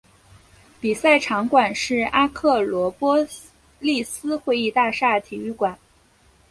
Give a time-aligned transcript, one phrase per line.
[0.79, 3.19] 比赛场馆是阿克罗波
[3.77, 5.77] 利斯会议大厦体育馆。